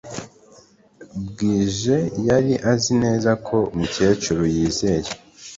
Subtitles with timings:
[1.27, 1.97] bwije
[2.27, 5.09] yari azi neza ko umukecuru yizeye